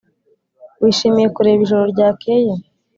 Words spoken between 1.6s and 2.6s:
ijoro ryakeye?